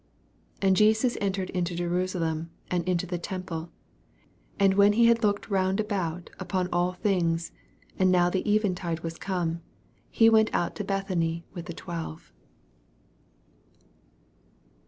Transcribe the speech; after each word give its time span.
11 0.63 0.67
And 0.67 0.75
Jesus 0.77 1.17
entered 1.21 1.51
into 1.51 1.75
Jerusa 1.75 2.19
lem, 2.19 2.49
and 2.71 2.83
into 2.89 3.05
the 3.05 3.19
temple: 3.19 3.69
and 4.59 4.73
when 4.73 4.93
he 4.93 5.05
had 5.05 5.21
looked 5.21 5.47
round 5.51 5.79
about 5.79 6.31
upon 6.39 6.67
all 6.73 6.93
things, 6.93 7.51
and 7.99 8.11
now 8.11 8.27
the 8.27 8.41
eventide 8.51 9.01
was 9.01 9.19
come, 9.19 9.61
he 10.09 10.27
went 10.27 10.49
out 10.55 10.71
unto 10.71 10.83
Bethany 10.85 11.45
with 11.53 11.67
the 11.67 11.73
twelve. 11.75 12.33